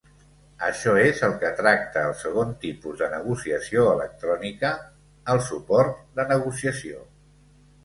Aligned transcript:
Això 0.67 0.93
és 1.01 1.19
el 1.27 1.35
que 1.43 1.51
tracta 1.59 2.05
el 2.11 2.15
segon 2.21 2.55
tipus 2.63 2.97
de 3.03 3.11
negociació 3.13 3.85
electrònica, 3.93 4.73
el 5.37 5.45
suport 5.51 6.03
de 6.19 6.29
negociació. 6.35 7.07